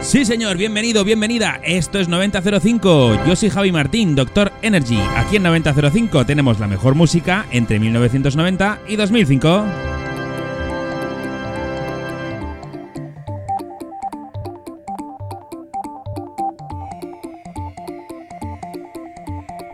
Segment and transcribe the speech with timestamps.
[0.00, 1.60] Sí, señor, bienvenido, bienvenida.
[1.62, 3.24] Esto es 9005.
[3.26, 4.98] Yo soy Javi Martín, Doctor Energy.
[5.16, 9.64] Aquí en 9005 tenemos la mejor música entre 1990 y 2005.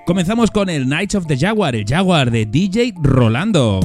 [0.07, 3.81] Comenzamos con el Knights of the Jaguar, el Jaguar de DJ Rolando.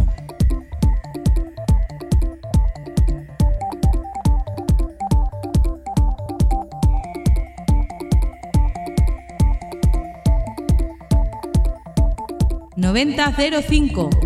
[12.96, 14.25] 9005.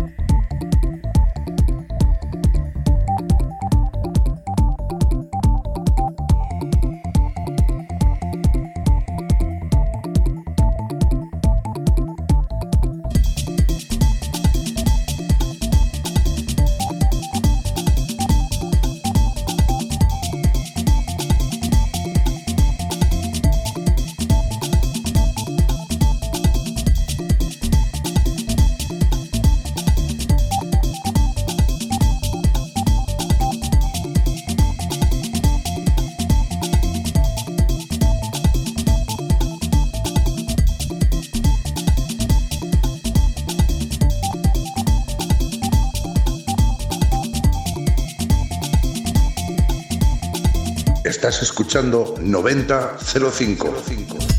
[51.30, 53.68] Estás escuchando 9005.
[53.68, 54.29] Doctor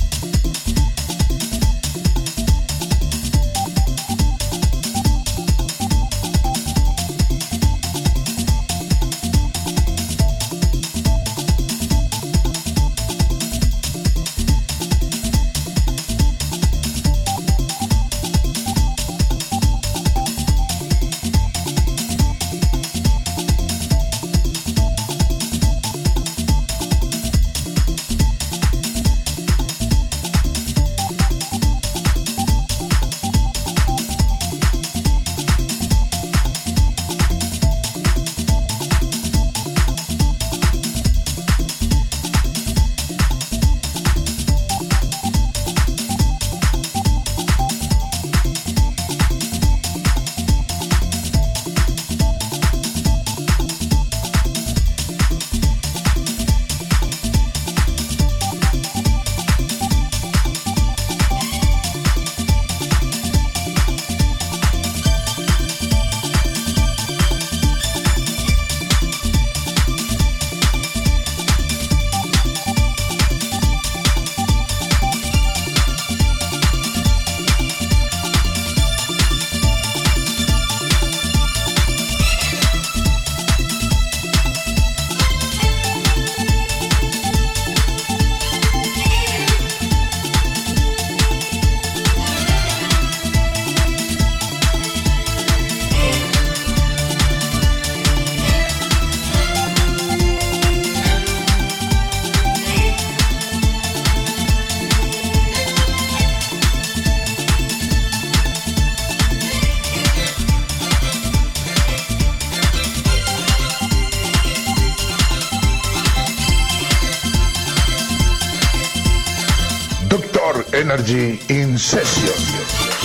[120.91, 123.00] Energy in Session.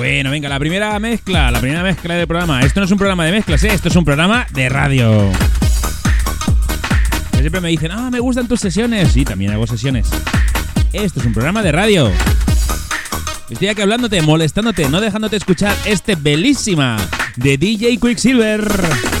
[0.00, 2.62] La primera mezcla, la primera mezcla del programa.
[2.62, 3.68] Esto no es un programa de mezclas, ¿eh?
[3.72, 5.30] esto es un programa de radio.
[7.38, 9.12] siempre me dicen, ah, me gustan tus sesiones.
[9.12, 10.08] Sí, también hago sesiones.
[10.94, 12.10] Esto es un programa de radio.
[13.50, 16.96] Estoy aquí hablándote, molestándote, no dejándote escuchar este belísima
[17.36, 19.19] de DJ Quicksilver.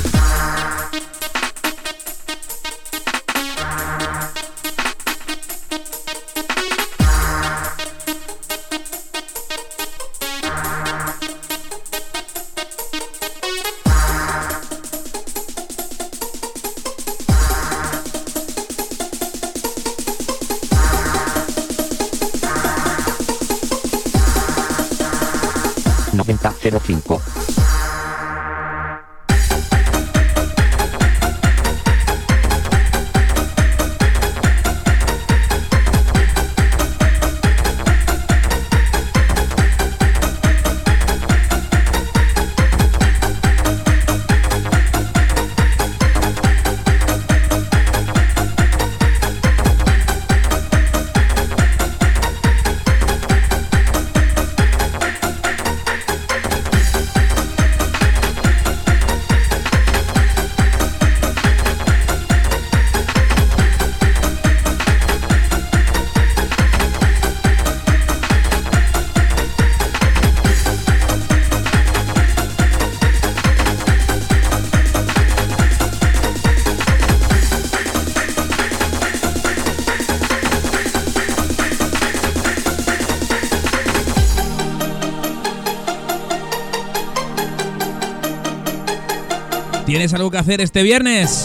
[90.00, 91.44] ¿Tienes algo que hacer este viernes?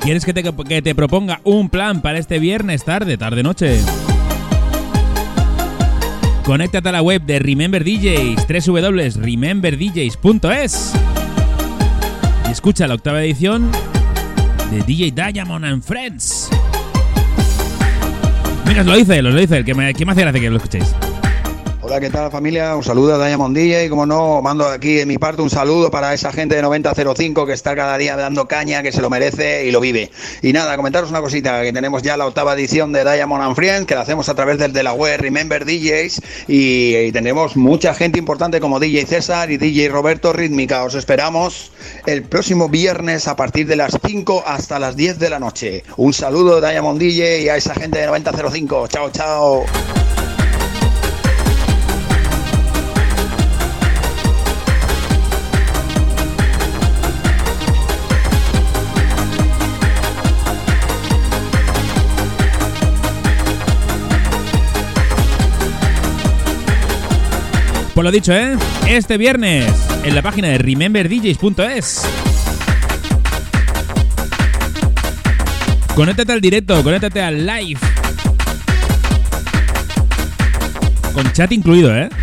[0.00, 3.78] ¿Quieres que te, que te proponga un plan para este viernes tarde, tarde, noche?
[6.42, 10.94] Conéctate a la web de Remember DJs, www.rememberdjs.es
[12.48, 13.70] y escucha la octava edición
[14.72, 16.50] de DJ Diamond and Friends.
[18.66, 20.92] Mira, os lo dice, os lo dice, que que me hace gracia que lo escuchéis.
[21.88, 22.76] Hola, ¿qué tal familia?
[22.76, 25.90] Un saludo a Diamond DJ y como no, mando aquí de mi parte un saludo
[25.90, 29.64] para esa gente de 9005 que está cada día dando caña, que se lo merece
[29.64, 30.10] y lo vive.
[30.42, 33.86] Y nada, comentaros una cosita, que tenemos ya la octava edición de Diamond and Friends,
[33.86, 37.94] que la hacemos a través del de la web Remember DJs y, y tenemos mucha
[37.94, 40.84] gente importante como DJ César y DJ Roberto Rítmica.
[40.84, 41.72] Os esperamos
[42.04, 45.84] el próximo viernes a partir de las 5 hasta las 10 de la noche.
[45.96, 48.88] Un saludo de Diamond DJ y a esa gente de 9005.
[48.88, 49.64] Chao, chao.
[67.98, 68.56] Pues lo dicho, ¿eh?
[68.86, 69.66] Este viernes,
[70.04, 72.08] en la página de rememberdjs.es.
[75.96, 77.80] Conéctate al directo, conéctate al live.
[81.12, 82.08] Con chat incluido, ¿eh?
[82.08, 82.16] No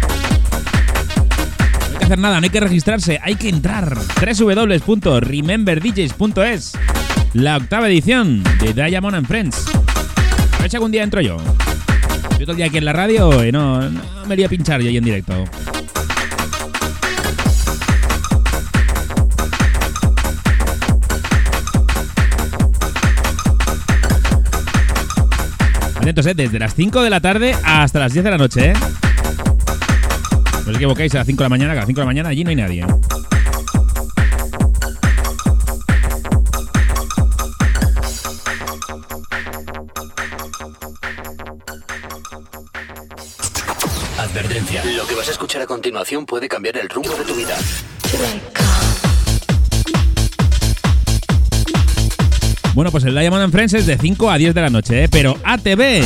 [1.91, 3.97] hay que hacer nada, no hay que registrarse, hay que entrar.
[3.97, 6.71] www.rememberdjs.es
[7.33, 9.65] La octava edición de Diamond and Friends.
[10.57, 11.35] A ver si algún día entro yo.
[12.37, 14.81] Yo todo el día aquí en la radio y no, no me iría a pinchar
[14.81, 15.33] yo ahí en directo.
[25.95, 26.33] Atentos, ¿eh?
[26.35, 28.73] Desde las 5 de la tarde hasta las 10 de la noche, ¿eh?
[30.65, 32.05] No os equivocáis, a las 5 de la mañana, que a las 5 de la
[32.05, 32.85] mañana allí no hay nadie.
[44.35, 47.55] Lo que vas a escuchar a continuación puede cambiar el rumbo de tu vida.
[52.73, 55.07] Bueno, pues el Diamond and Friends es de 5 a 10 de la noche, ¿eh?
[55.09, 56.03] pero ATV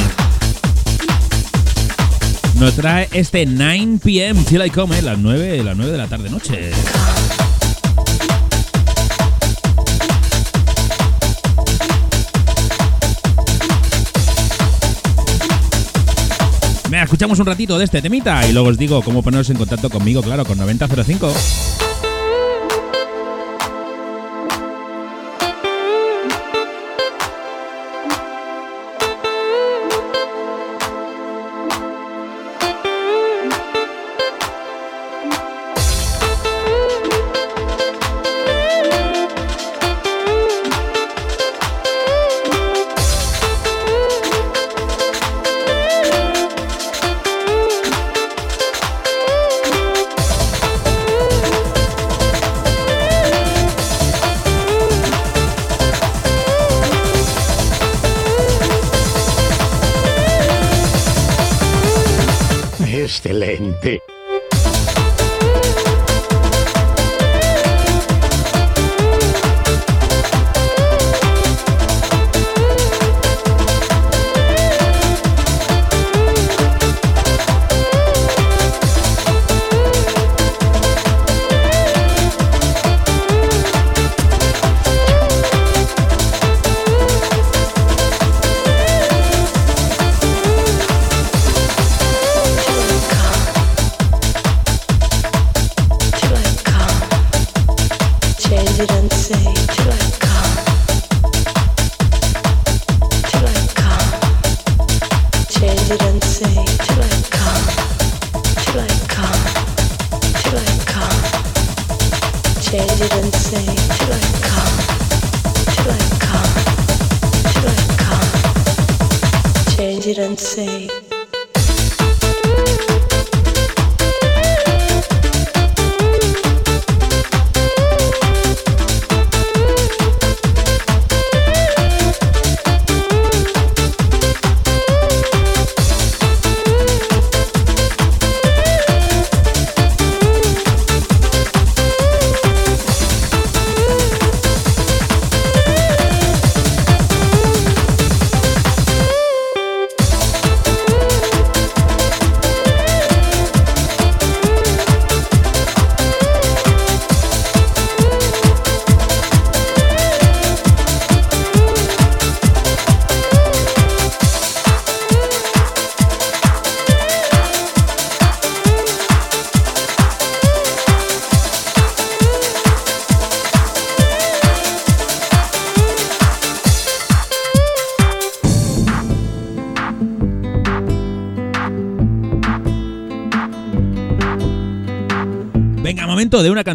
[2.60, 5.02] nos trae este 9 pm Till I Come, ¿eh?
[5.02, 6.72] las 9, las 9 de la tarde noche.
[17.10, 20.22] Escuchamos un ratito de este temita y luego os digo cómo poneros en contacto conmigo,
[20.22, 21.88] claro, con 9005.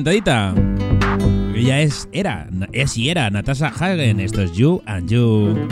[0.05, 0.55] Cantadita.
[1.55, 4.21] Ella es, era, es y era Natasha Hagen.
[4.21, 5.69] Esto es You and You.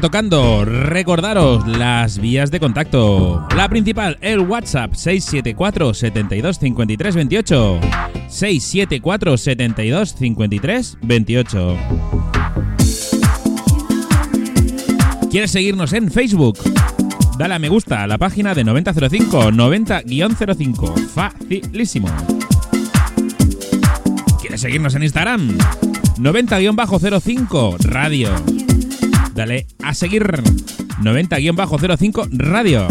[0.00, 0.66] Tocando.
[0.66, 3.46] Recordaros las vías de contacto.
[3.56, 7.80] La principal, el WhatsApp 674 72 53 28.
[8.28, 11.78] 674 72 53 28.
[15.30, 16.58] ¿Quieres seguirnos en Facebook?
[17.38, 21.08] Dale a me gusta a la página de 9005 90-05.
[21.08, 22.08] Facilísimo.
[24.42, 25.56] ¿Quieres seguirnos en Instagram?
[26.18, 28.28] 90-05 Radio.
[29.34, 30.24] Dale a seguir
[31.02, 32.88] 90-05 Radio.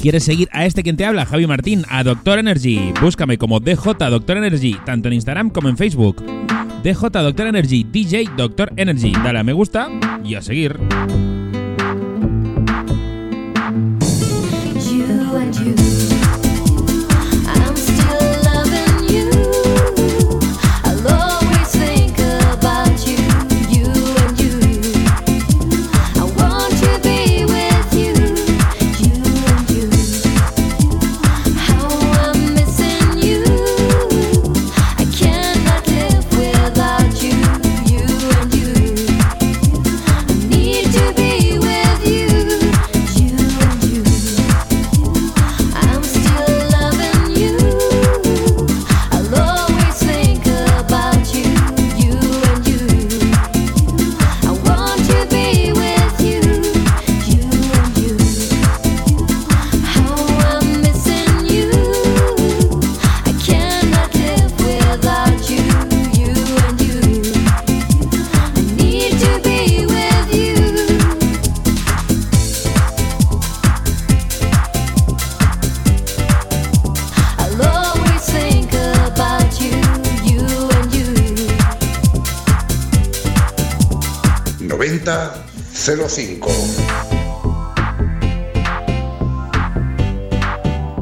[0.00, 2.92] ¿Quieres seguir a este quien te habla, Javi Martín, a Doctor Energy?
[3.00, 6.24] Búscame como DJ Doctor Energy, tanto en Instagram como en Facebook.
[6.82, 9.12] DJ Doctor Energy, DJ Doctor Energy.
[9.12, 9.90] Dale a me gusta
[10.24, 10.78] y a seguir.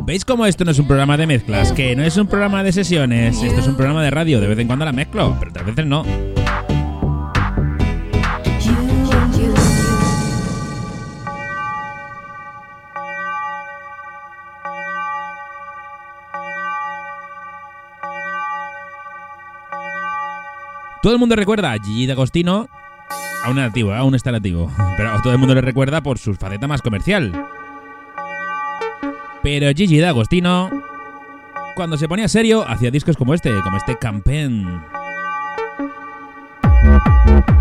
[0.04, 1.72] ¿Veis cómo esto no es un programa de mezclas?
[1.72, 4.56] Que no es un programa de sesiones, esto es un programa de radio, de vez
[4.60, 6.04] en cuando la mezclo, pero otras veces no.
[21.02, 22.68] Todo el mundo recuerda a Gigi D'Agostino,
[23.46, 26.82] aún nativo, aún está nativo, pero todo el mundo le recuerda por su faceta más
[26.82, 27.32] comercial.
[29.42, 30.68] Pero Gigi D'Agostino,
[31.76, 34.80] cuando se ponía serio, hacía discos como este, como este Campen.
[37.26, 37.56] Thank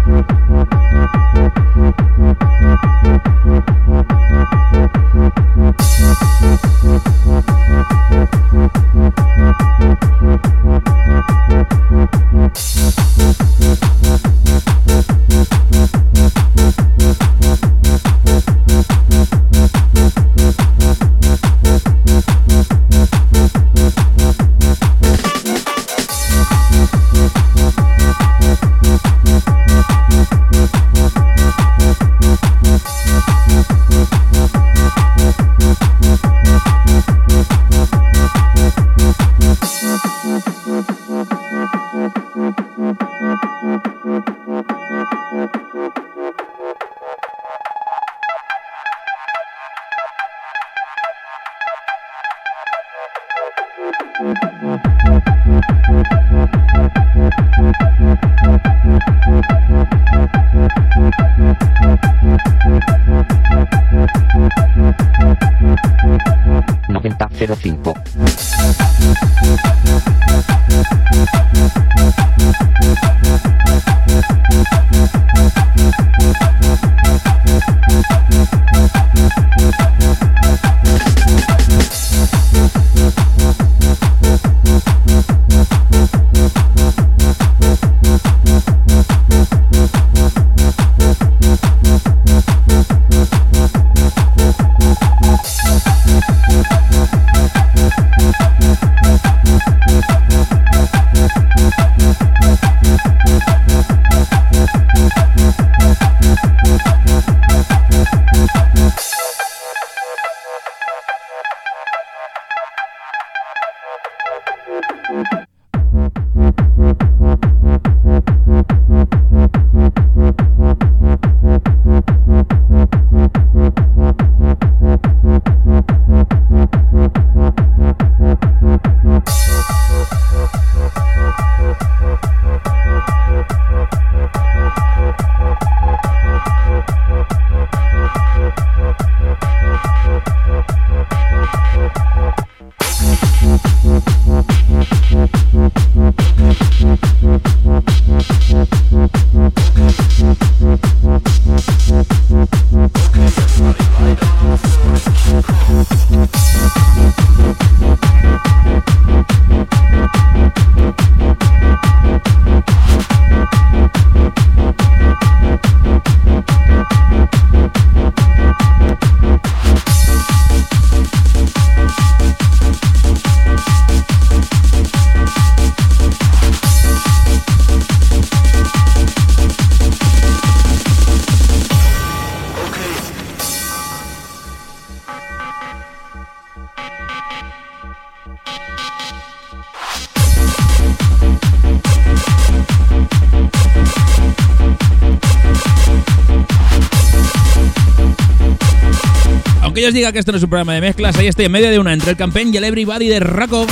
[199.86, 201.80] os diga que esto no es un programa de mezclas, ahí estoy en medio de
[201.80, 203.68] una entre el campaign y el Everybody de Rocco.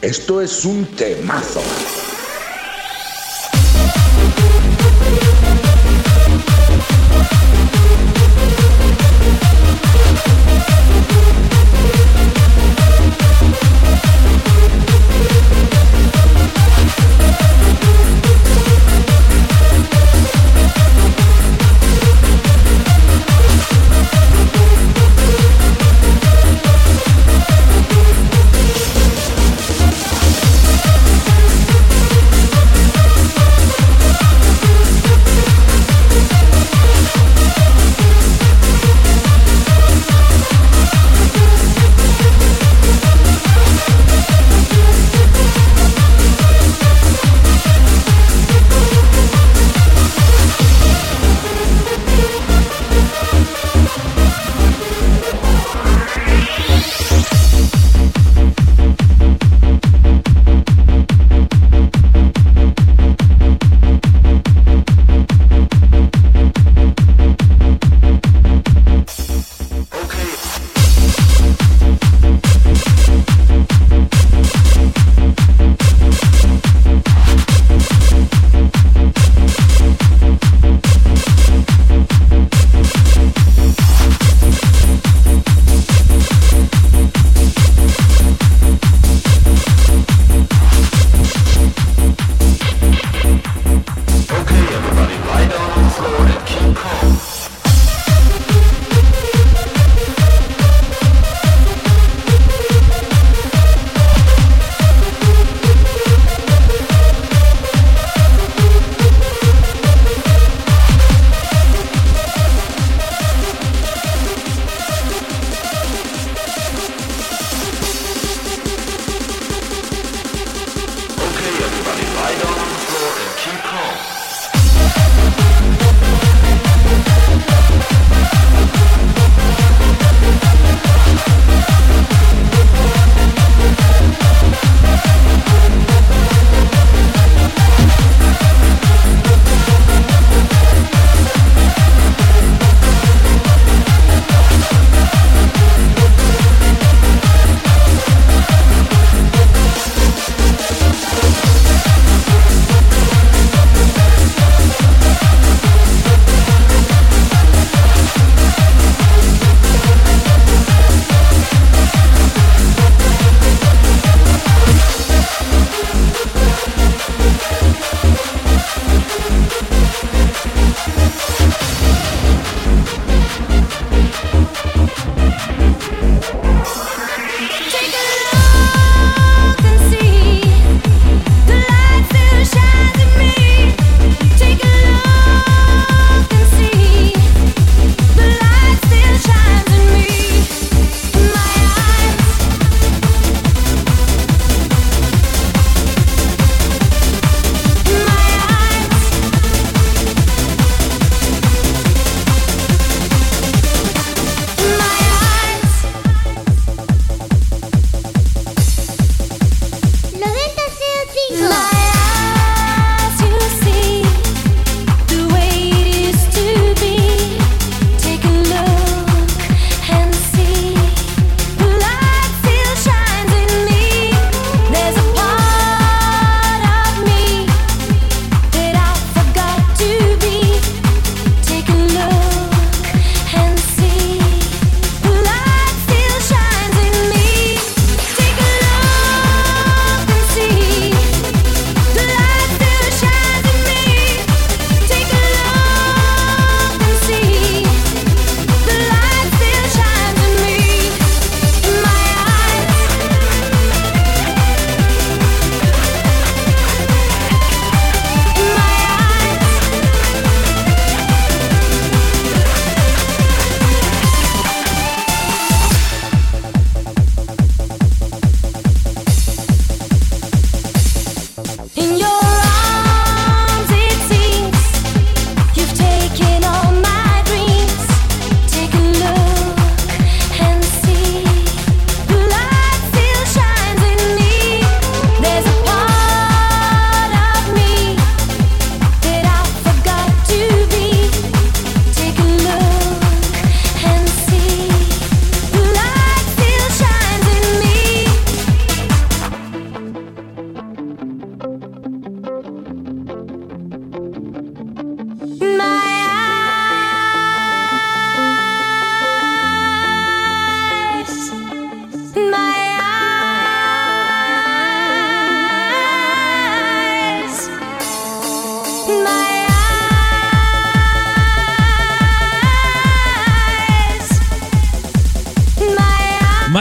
[0.00, 1.60] Esto es un temazo.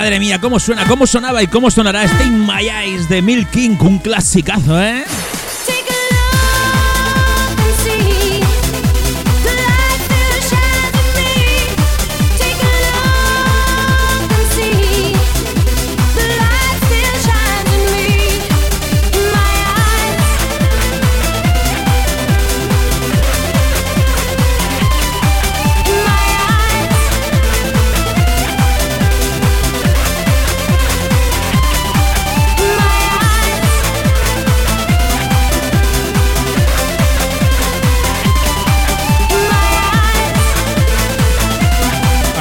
[0.06, 3.50] Madre mía, cómo suena, cómo sonaba y cómo sonará este In My Eyes de Milk
[3.50, 5.04] King, un clasicazo, ¿eh?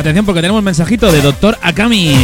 [0.05, 2.15] Atención porque tenemos un mensajito de Doctor Akami.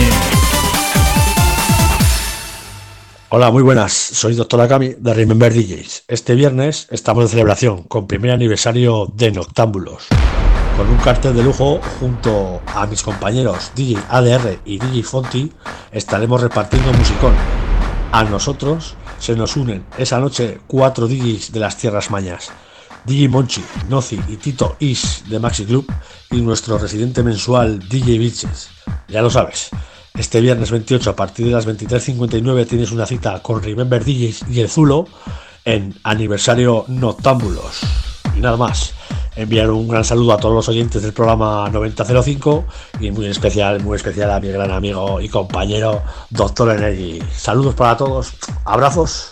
[3.31, 3.95] Hola, muy buenas.
[3.95, 6.05] Soy Doctor Akami de Remember DJs.
[6.07, 10.09] Este viernes estamos de celebración con primer aniversario de Noctámbulos.
[10.77, 15.51] Con un cartel de lujo junto a mis compañeros DJ ADR y DJ Fonti
[15.91, 17.33] estaremos repartiendo musicón.
[18.13, 22.53] A nosotros se nos unen esa noche cuatro DJs de las Tierras Mañas.
[23.05, 25.91] DJ Monchi, Nozi y Tito Is de Maxi Club
[26.31, 28.71] y nuestro residente mensual DJ Bitches.
[29.09, 29.71] Ya lo sabes,
[30.15, 34.61] este viernes 28 a partir de las 23.59 tienes una cita con Remember DJs y
[34.61, 35.07] el Zulo
[35.65, 37.81] en aniversario Noctámbulos.
[38.37, 38.93] Y nada más,
[39.37, 42.65] enviar un gran saludo a todos los oyentes del programa 9005
[43.01, 47.21] y muy especial, muy especial a mi gran amigo y compañero Doctor Energy.
[47.35, 48.35] Saludos para todos,
[48.65, 49.31] abrazos.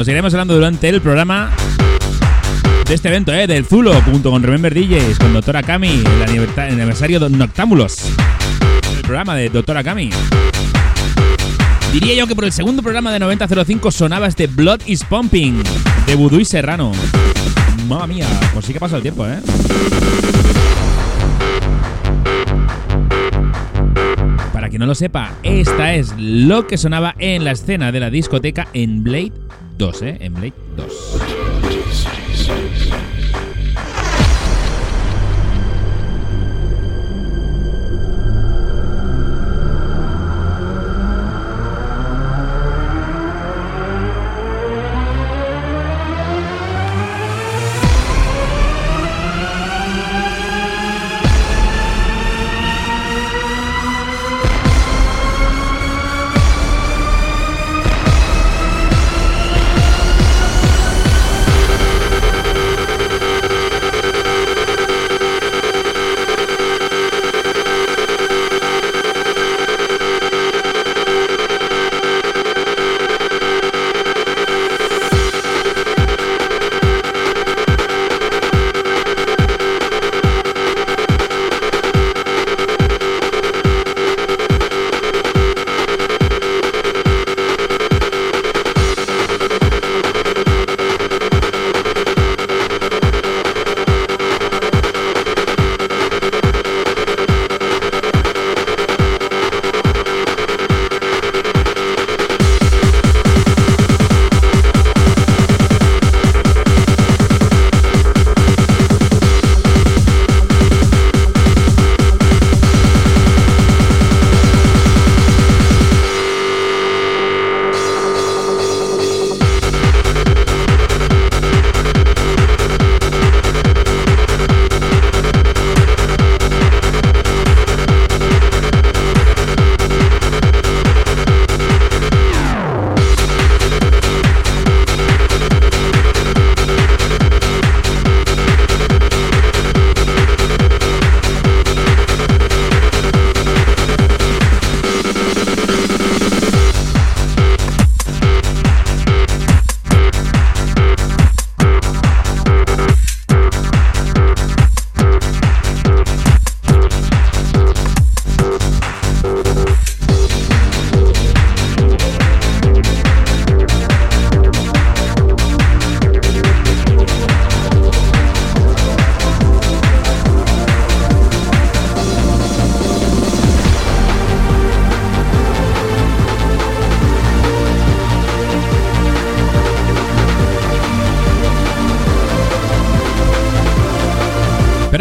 [0.00, 1.50] Hablando, seguiremos hablando durante el programa
[2.86, 3.46] de este evento, ¿eh?
[3.46, 8.12] Del Zulo, junto con Remember DJs, con Doctora Kami, el aniversario de Noctámbulos.
[8.96, 10.10] El programa de Doctora Kami.
[11.92, 15.62] Diría yo que por el segundo programa de 9005 sonaba este Blood is Pumping
[16.06, 16.92] de Voodoo y Serrano.
[17.86, 19.40] Mamma mía, pues sí que ha el tiempo, ¿eh?
[24.52, 28.10] Para quien no lo sepa, esta es lo que sonaba en la escena de la
[28.10, 29.49] discoteca en Blade
[29.80, 30.18] 2, ¿eh?
[30.20, 31.09] En Blade 2.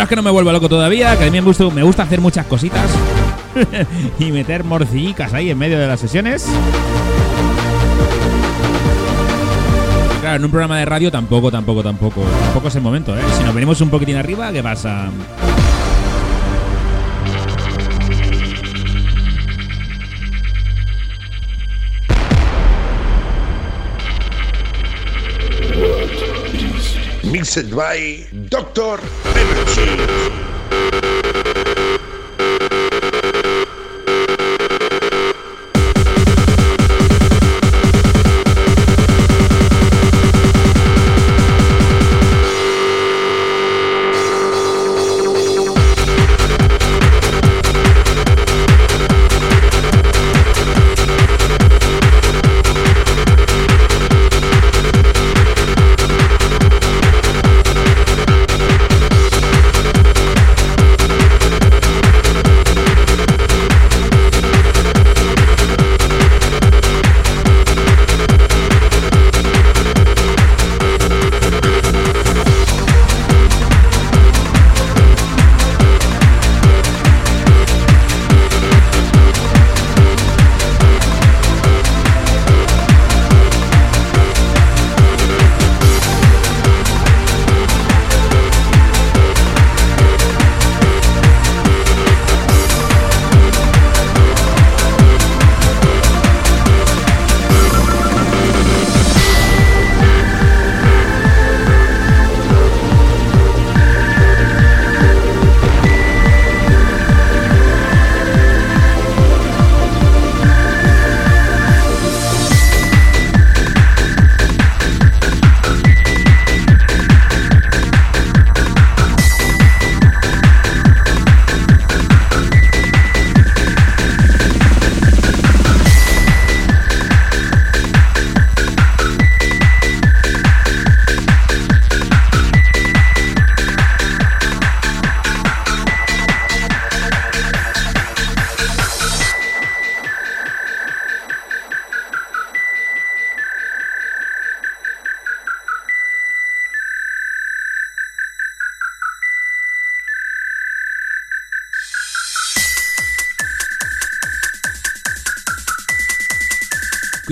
[0.10, 2.48] Que no me vuelva loco todavía, que a mí me gusta, me gusta hacer muchas
[2.48, 2.90] cositas
[4.20, 6.48] y meter morcillicas ahí en medio de las sesiones.
[10.20, 12.24] Claro, en un programa de radio tampoco, tampoco, tampoco.
[12.46, 13.22] Tampoco es el momento, ¿eh?
[13.38, 15.10] Si nos venimos un poquitín arriba, ¿qué pasa?
[27.24, 28.98] Mixed by Doctor
[29.36, 30.49] Energy.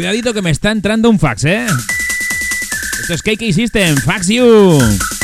[0.07, 1.65] Cuidadito que me está entrando un fax, ¿eh?
[3.01, 5.16] Esto es KK System, Fax You.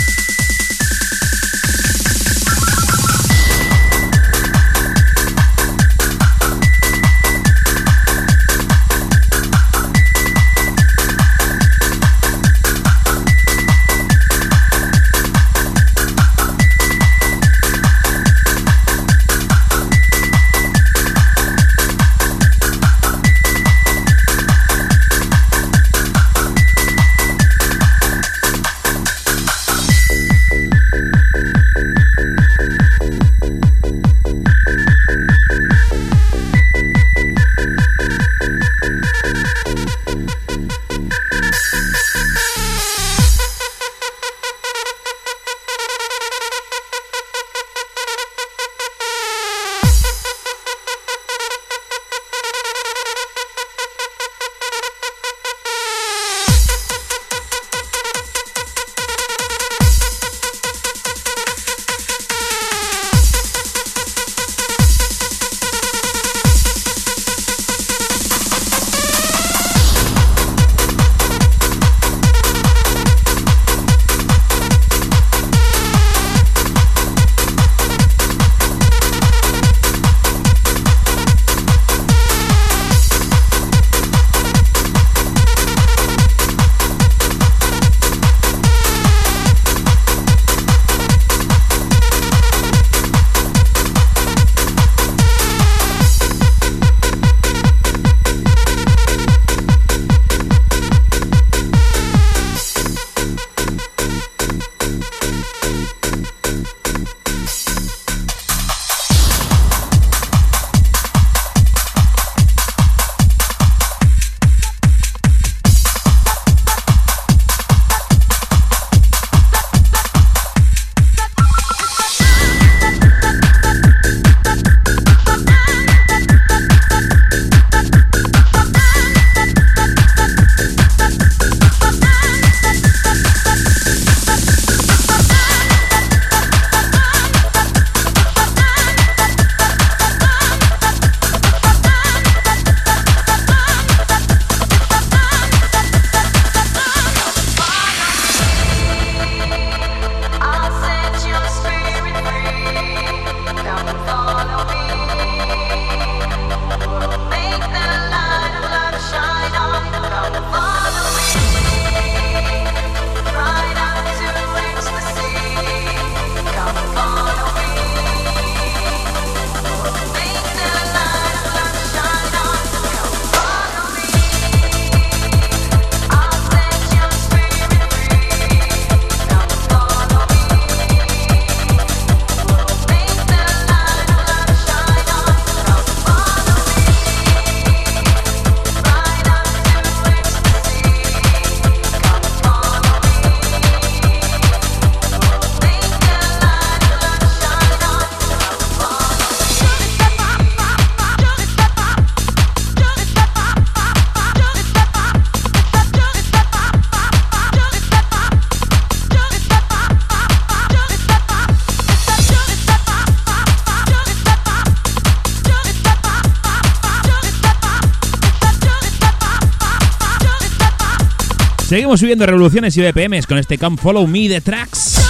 [221.73, 225.01] Seguimos subiendo revoluciones y BPMs con este Come Follow Me de Tracks.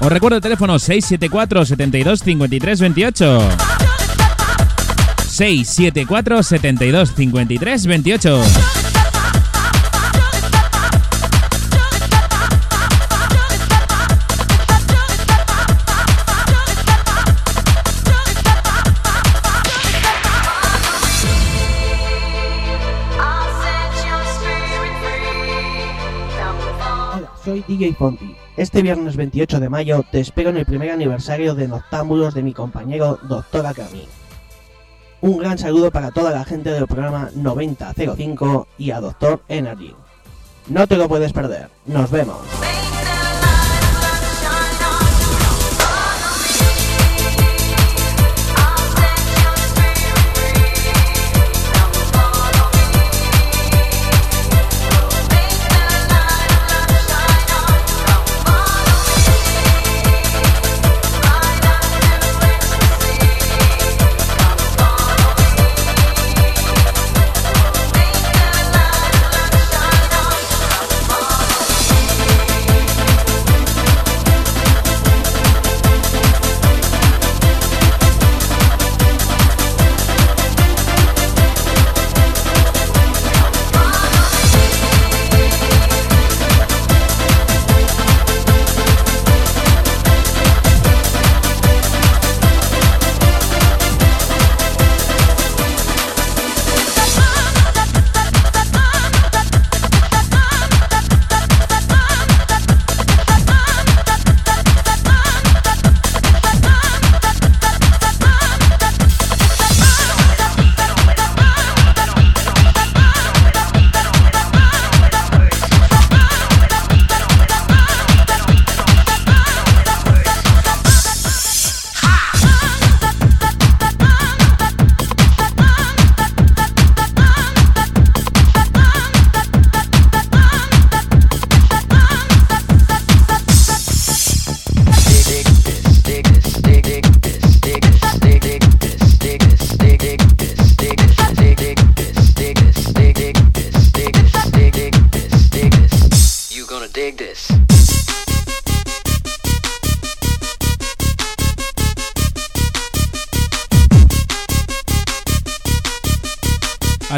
[0.00, 3.48] Os recuerdo el teléfono 674 72 53 28.
[5.28, 8.42] 674 72 53 28.
[27.66, 28.36] DJ Fonti.
[28.56, 32.52] Este viernes 28 de mayo te espero en el primer aniversario de Noctámbulos de mi
[32.52, 33.66] compañero Dr.
[33.66, 34.06] Akami.
[35.20, 39.40] Un gran saludo para toda la gente del programa 9005 y a Dr.
[39.48, 39.94] Energy.
[40.68, 41.70] No te lo puedes perder.
[41.86, 42.38] Nos vemos.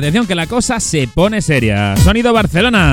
[0.06, 1.96] Atención que la cosa se pone seria.
[1.96, 2.92] Sonido Barcelona.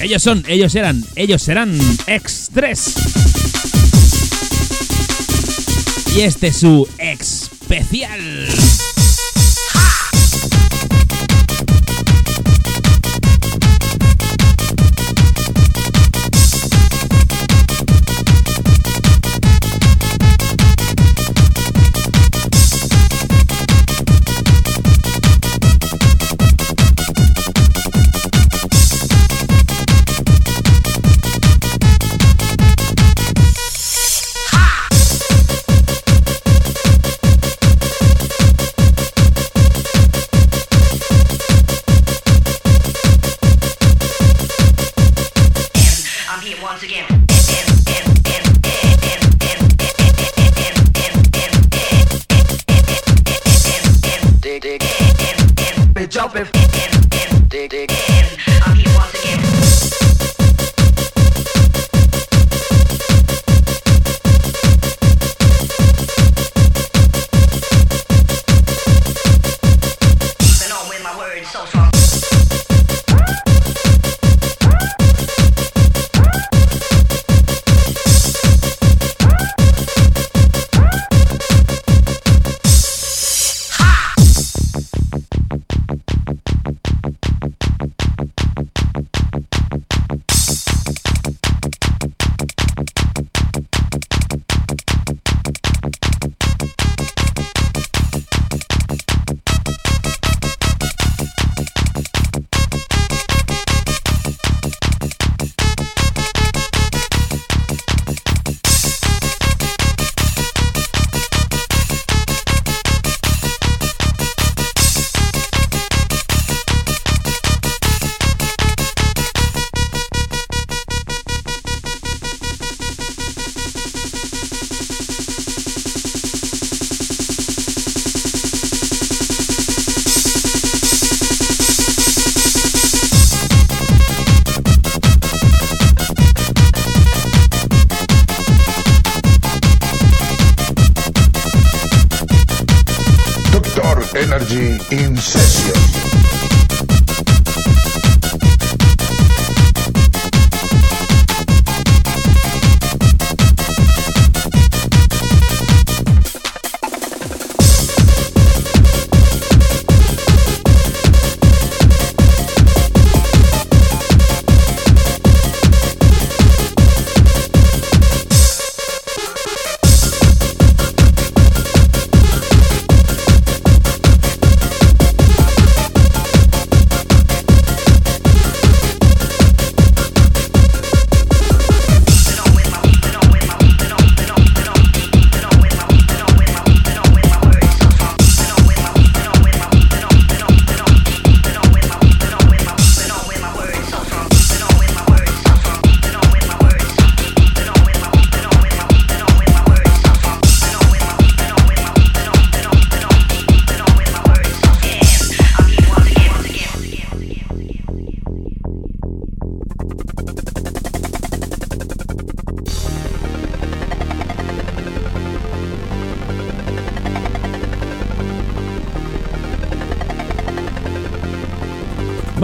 [0.00, 2.94] Ellos son, ellos eran, ellos serán X3.
[6.14, 8.46] Y este es su especial.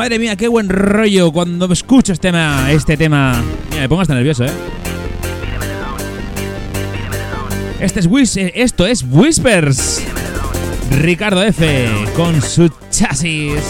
[0.03, 2.73] Madre mía, qué buen rollo cuando escucho este tema.
[2.73, 3.41] Este tema.
[3.71, 4.51] Mira, me pongo hasta nervioso, ¿eh?
[7.79, 10.03] Este es Whis eh, esto es Whispers.
[10.91, 11.89] Ricardo F.
[12.17, 13.63] con su chasis.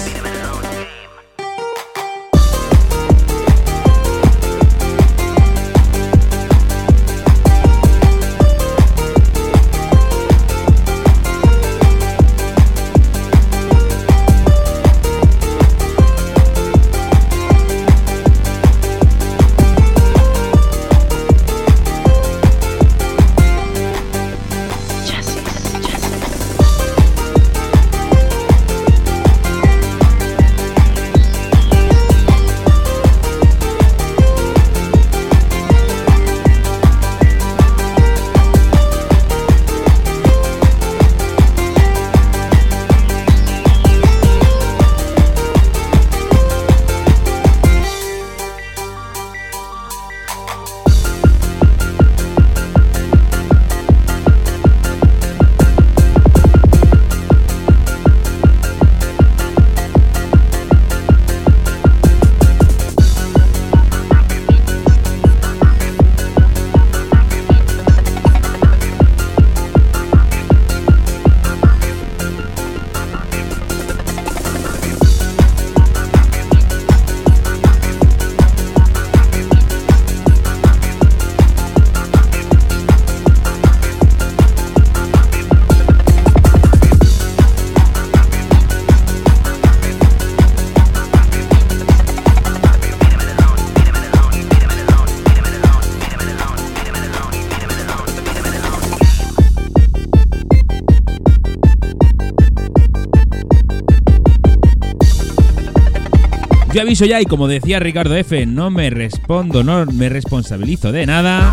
[107.08, 111.52] Ya y como decía Ricardo F, no me respondo, no me responsabilizo de nada.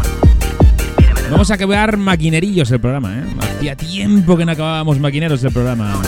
[1.31, 3.23] Vamos a acabar maquinerillos el programa, ¿eh?
[3.57, 6.01] Hacía tiempo que no acabábamos maquineros el programa.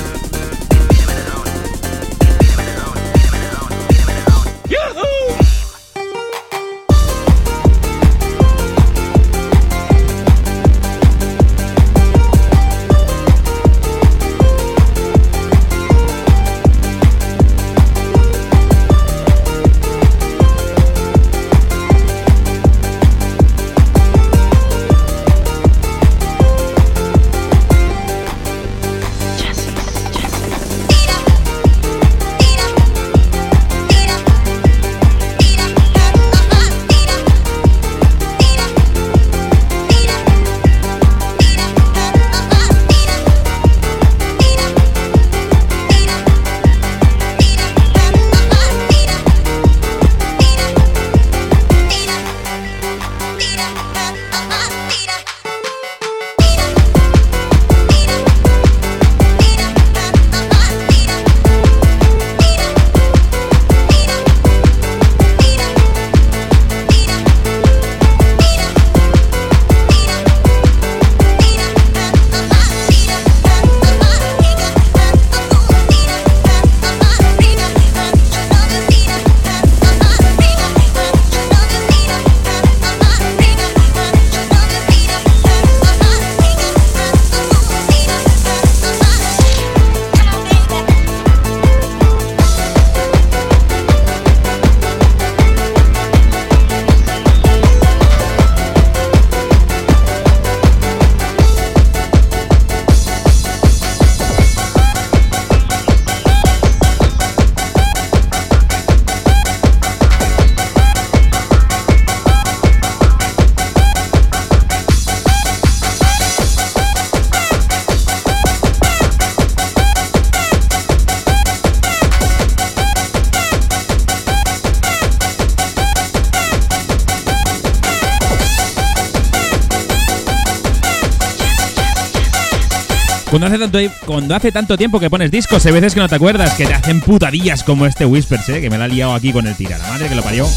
[133.41, 136.13] Cuando hace, tanto, cuando hace tanto tiempo que pones discos, hay veces que no te
[136.13, 138.61] acuerdas, que te hacen putadillas como este Whispers, ¿eh?
[138.61, 139.79] que me la ha liado aquí con el tira.
[139.79, 140.47] La madre que lo parió.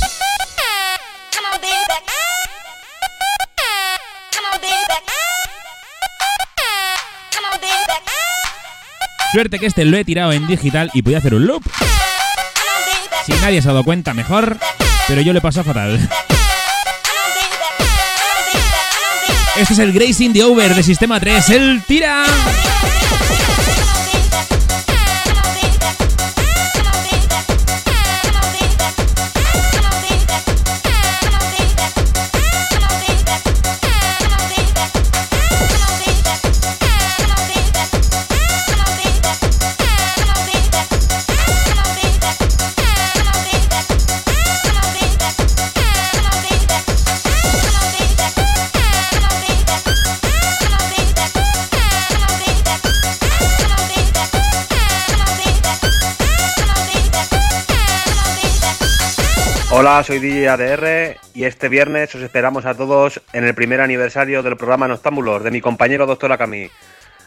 [9.32, 11.62] Suerte que este lo he tirado en digital y podía hacer un loop.
[13.24, 14.58] Si nadie se ha dado cuenta, mejor,
[15.08, 16.06] pero yo le paso fatal.
[19.56, 22.24] Este es el Gracing the Over de Sistema 3, el tira.
[59.76, 64.40] Hola, soy DJ ADR y este viernes os esperamos a todos en el primer aniversario
[64.44, 66.70] del programa Noctámbulos de mi compañero Doctor Akami.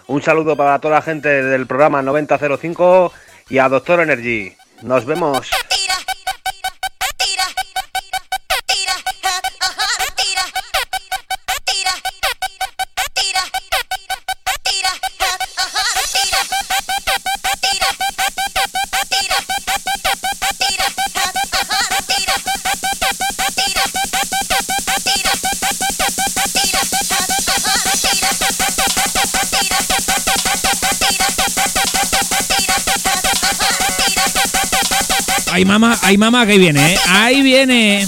[0.08, 3.12] Un saludo para toda la gente del programa 9005
[3.50, 4.56] y a Doctor Energy.
[4.82, 5.52] Nos vemos.
[35.58, 36.98] Ay, mamá, ay, mamá, que viene, ¿eh?
[37.08, 38.06] Ahí viene.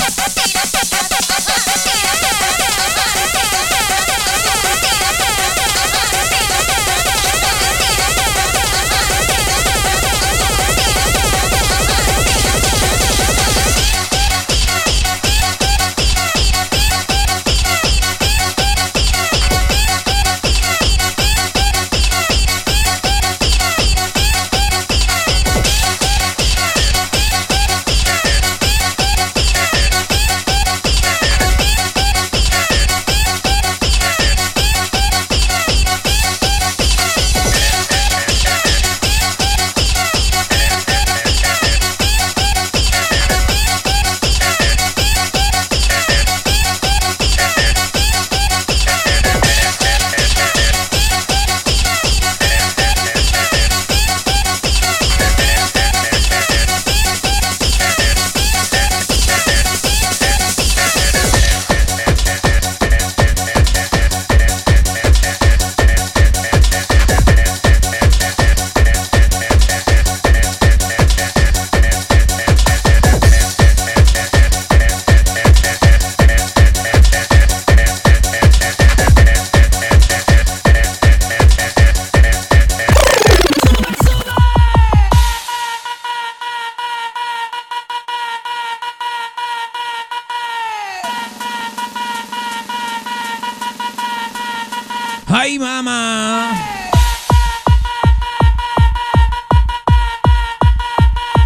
[95.31, 96.51] ¡Ay, mamá!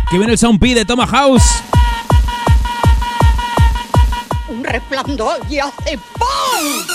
[0.09, 1.43] Que viene el Sound P de Toma House.
[4.47, 6.92] Un resplandor y hace ¡pum!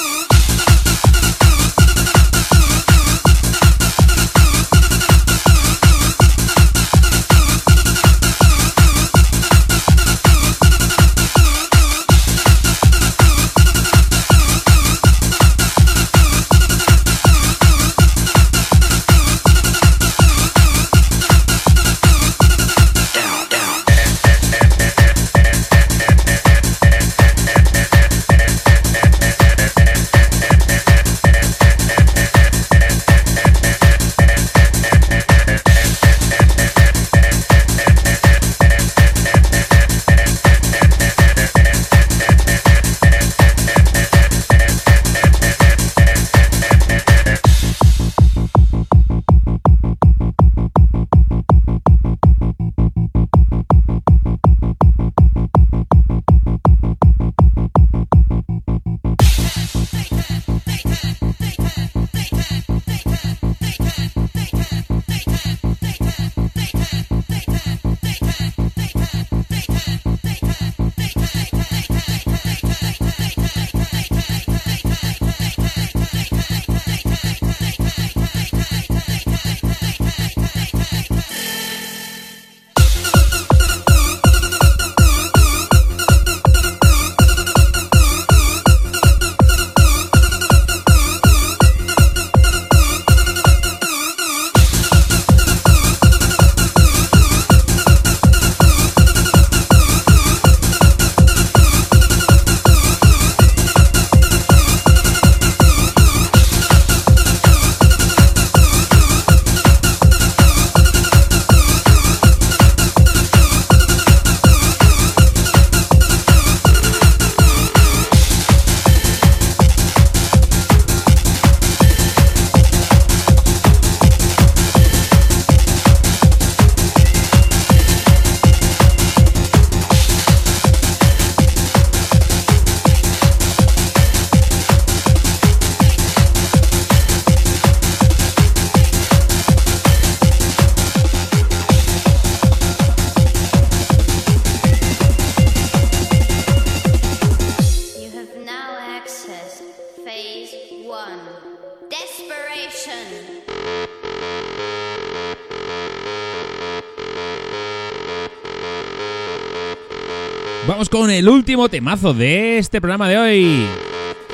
[161.10, 163.66] El último temazo de este programa de hoy.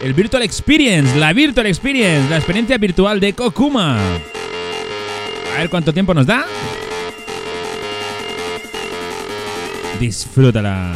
[0.03, 3.99] El Virtual Experience, la Virtual Experience, la experiencia virtual de Kokuma.
[5.55, 6.47] A ver cuánto tiempo nos da.
[10.01, 10.95] Disfrútala.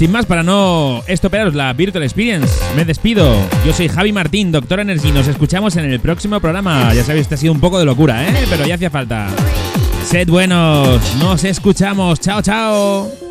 [0.00, 3.36] Sin más, para no estropearos la Virtual Experience, me despido.
[3.66, 5.12] Yo soy Javi Martín, Doctor Energy.
[5.12, 6.94] Nos escuchamos en el próximo programa.
[6.94, 8.46] Ya sabéis, este ha sido un poco de locura, ¿eh?
[8.48, 9.28] Pero ya hacía falta.
[10.06, 12.18] Sed buenos, nos escuchamos.
[12.18, 13.29] Chao, chao.